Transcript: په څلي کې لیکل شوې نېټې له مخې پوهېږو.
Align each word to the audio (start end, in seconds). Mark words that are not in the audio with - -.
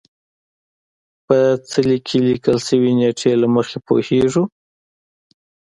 په 1.27 1.37
څلي 1.69 1.97
کې 2.07 2.17
لیکل 2.27 2.57
شوې 2.67 2.91
نېټې 2.99 3.31
له 3.41 3.47
مخې 3.55 3.77
پوهېږو. 3.87 4.43